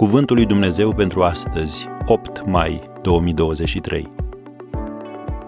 Cuvântul 0.00 0.36
lui 0.36 0.46
Dumnezeu 0.46 0.94
pentru 0.94 1.22
astăzi, 1.22 1.88
8 2.06 2.46
mai 2.46 2.82
2023. 3.02 4.08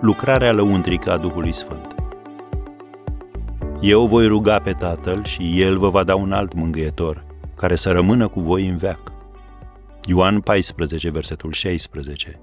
Lucrarea 0.00 0.52
lăuntrică 0.52 1.12
a 1.12 1.18
Duhului 1.18 1.52
Sfânt. 1.52 1.94
Eu 3.80 4.06
voi 4.06 4.26
ruga 4.26 4.58
pe 4.58 4.72
Tatăl 4.72 5.24
și 5.24 5.60
El 5.60 5.78
vă 5.78 5.90
va 5.90 6.04
da 6.04 6.14
un 6.14 6.32
alt 6.32 6.54
mângâietor, 6.54 7.26
care 7.56 7.74
să 7.74 7.92
rămână 7.92 8.28
cu 8.28 8.40
voi 8.40 8.68
în 8.68 8.76
veac. 8.76 9.12
Ioan 10.04 10.40
14, 10.40 11.10
versetul 11.10 11.52
16. 11.52 12.40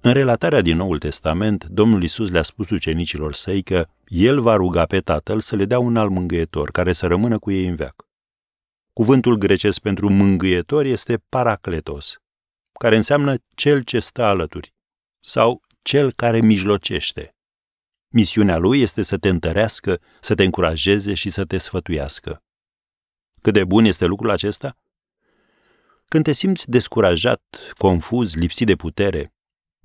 În 0.00 0.12
relatarea 0.12 0.60
din 0.60 0.76
Noul 0.76 0.98
Testament, 0.98 1.64
Domnul 1.64 2.02
Isus 2.02 2.30
le-a 2.30 2.42
spus 2.42 2.70
ucenicilor 2.70 3.32
săi 3.32 3.62
că 3.62 3.86
El 4.06 4.40
va 4.40 4.56
ruga 4.56 4.84
pe 4.84 4.98
Tatăl 4.98 5.40
să 5.40 5.56
le 5.56 5.64
dea 5.64 5.78
un 5.78 5.96
alt 5.96 6.10
mângâietor, 6.10 6.70
care 6.70 6.92
să 6.92 7.06
rămână 7.06 7.38
cu 7.38 7.50
ei 7.50 7.66
în 7.66 7.74
veac. 7.74 8.06
Cuvântul 8.96 9.36
grecesc 9.36 9.80
pentru 9.80 10.10
mângâietor 10.10 10.84
este 10.84 11.22
paracletos, 11.28 12.16
care 12.78 12.96
înseamnă 12.96 13.34
cel 13.54 13.82
ce 13.82 14.00
stă 14.00 14.22
alături 14.22 14.74
sau 15.22 15.62
cel 15.82 16.12
care 16.12 16.40
mijlocește. 16.40 17.36
Misiunea 18.08 18.56
lui 18.56 18.80
este 18.80 19.02
să 19.02 19.16
te 19.16 19.28
întărească, 19.28 20.00
să 20.20 20.34
te 20.34 20.44
încurajeze 20.44 21.14
și 21.14 21.30
să 21.30 21.44
te 21.44 21.58
sfătuiască. 21.58 22.42
Cât 23.40 23.52
de 23.52 23.64
bun 23.64 23.84
este 23.84 24.04
lucrul 24.04 24.30
acesta? 24.30 24.78
Când 26.08 26.24
te 26.24 26.32
simți 26.32 26.70
descurajat, 26.70 27.42
confuz, 27.78 28.34
lipsit 28.34 28.66
de 28.66 28.74
putere, 28.74 29.34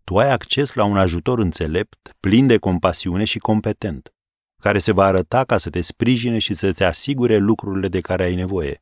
tu 0.03 0.17
ai 0.17 0.31
acces 0.31 0.73
la 0.73 0.83
un 0.83 0.97
ajutor 0.97 1.39
înțelept, 1.39 2.15
plin 2.19 2.47
de 2.47 2.57
compasiune 2.57 3.23
și 3.23 3.39
competent, 3.39 4.13
care 4.61 4.79
se 4.79 4.91
va 4.91 5.05
arăta 5.05 5.43
ca 5.43 5.57
să 5.57 5.69
te 5.69 5.81
sprijine 5.81 6.37
și 6.37 6.53
să-ți 6.53 6.83
asigure 6.83 7.37
lucrurile 7.37 7.87
de 7.87 8.01
care 8.01 8.23
ai 8.23 8.35
nevoie. 8.35 8.80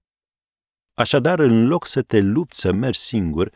Așadar, 0.99 1.39
în 1.39 1.67
loc 1.67 1.85
să 1.85 2.01
te 2.01 2.19
lupți 2.19 2.59
să 2.59 2.71
mergi 2.71 2.99
singur, 2.99 3.51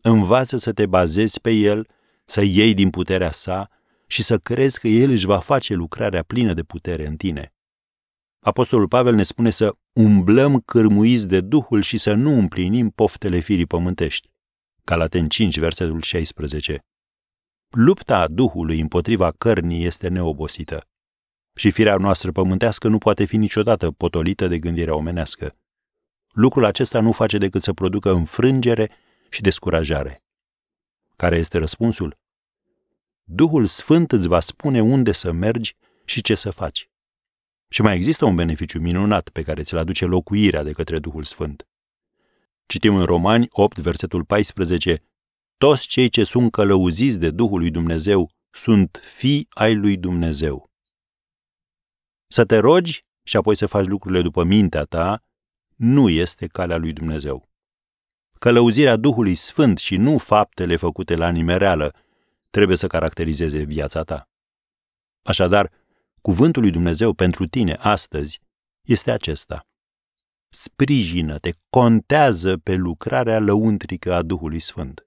învață 0.00 0.56
să 0.56 0.72
te 0.72 0.86
bazezi 0.86 1.40
pe 1.40 1.50
El, 1.50 1.88
să 2.24 2.42
iei 2.42 2.74
din 2.74 2.90
puterea 2.90 3.30
sa 3.30 3.70
și 4.06 4.22
să 4.22 4.38
crezi 4.38 4.80
că 4.80 4.88
El 4.88 5.10
își 5.10 5.26
va 5.26 5.38
face 5.38 5.74
lucrarea 5.74 6.22
plină 6.22 6.54
de 6.54 6.62
putere 6.62 7.06
în 7.06 7.16
tine. 7.16 7.54
Apostolul 8.38 8.88
Pavel 8.88 9.14
ne 9.14 9.22
spune 9.22 9.50
să 9.50 9.76
umblăm 9.92 10.60
cârmuiți 10.60 11.28
de 11.28 11.40
Duhul 11.40 11.82
și 11.82 11.98
să 11.98 12.14
nu 12.14 12.38
împlinim 12.38 12.90
poftele 12.90 13.38
firii 13.38 13.66
pământești. 13.66 14.28
Galaten 14.84 15.28
5, 15.28 15.58
versetul 15.58 16.00
16. 16.00 16.84
Lupta 17.68 18.18
a 18.18 18.28
Duhului 18.28 18.80
împotriva 18.80 19.30
cărnii 19.38 19.84
este 19.84 20.08
neobosită. 20.08 20.88
Și 21.54 21.70
firea 21.70 21.96
noastră 21.96 22.32
pământească 22.32 22.88
nu 22.88 22.98
poate 22.98 23.24
fi 23.24 23.36
niciodată 23.36 23.90
potolită 23.90 24.48
de 24.48 24.58
gândirea 24.58 24.94
omenească. 24.94 25.54
Lucrul 26.30 26.64
acesta 26.64 27.00
nu 27.00 27.12
face 27.12 27.38
decât 27.38 27.62
să 27.62 27.72
producă 27.72 28.10
înfrângere 28.10 28.90
și 29.30 29.40
descurajare. 29.40 30.22
Care 31.16 31.36
este 31.36 31.58
răspunsul? 31.58 32.18
Duhul 33.24 33.66
Sfânt 33.66 34.12
îți 34.12 34.28
va 34.28 34.40
spune 34.40 34.80
unde 34.80 35.12
să 35.12 35.32
mergi 35.32 35.76
și 36.04 36.20
ce 36.22 36.34
să 36.34 36.50
faci. 36.50 36.90
Și 37.68 37.82
mai 37.82 37.94
există 37.94 38.24
un 38.24 38.34
beneficiu 38.34 38.78
minunat 38.78 39.28
pe 39.28 39.42
care 39.42 39.62
ți-l 39.62 39.76
aduce 39.76 40.04
locuirea 40.04 40.62
de 40.62 40.72
către 40.72 40.98
Duhul 40.98 41.24
Sfânt. 41.24 41.68
Citim 42.66 42.96
în 42.96 43.04
Romani 43.04 43.46
8, 43.50 43.78
versetul 43.78 44.24
14, 44.24 45.02
Toți 45.56 45.86
cei 45.86 46.08
ce 46.08 46.24
sunt 46.24 46.50
călăuziți 46.50 47.18
de 47.18 47.30
Duhul 47.30 47.58
lui 47.58 47.70
Dumnezeu 47.70 48.30
sunt 48.50 49.00
fii 49.02 49.46
ai 49.50 49.74
lui 49.74 49.96
Dumnezeu. 49.96 50.70
Să 52.26 52.44
te 52.44 52.58
rogi 52.58 53.04
și 53.22 53.36
apoi 53.36 53.56
să 53.56 53.66
faci 53.66 53.86
lucrurile 53.86 54.22
după 54.22 54.44
mintea 54.44 54.84
ta 54.84 55.24
nu 55.80 56.08
este 56.08 56.46
calea 56.46 56.76
lui 56.76 56.92
Dumnezeu. 56.92 57.48
Călăuzirea 58.38 58.96
Duhului 58.96 59.34
Sfânt 59.34 59.78
și 59.78 59.96
nu 59.96 60.18
faptele 60.18 60.76
făcute 60.76 61.14
la 61.14 61.30
nimereală 61.30 61.94
trebuie 62.50 62.76
să 62.76 62.86
caracterizeze 62.86 63.62
viața 63.62 64.02
ta. 64.02 64.28
Așadar, 65.22 65.72
cuvântul 66.20 66.62
lui 66.62 66.70
Dumnezeu 66.70 67.12
pentru 67.12 67.46
tine 67.46 67.74
astăzi 67.74 68.40
este 68.88 69.10
acesta. 69.10 69.66
Sprijină-te, 70.48 71.52
contează 71.70 72.58
pe 72.58 72.74
lucrarea 72.74 73.38
lăuntrică 73.38 74.14
a 74.14 74.22
Duhului 74.22 74.60
Sfânt. 74.60 75.06